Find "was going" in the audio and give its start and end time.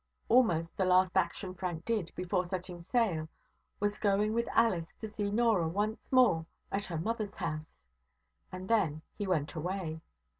3.79-4.33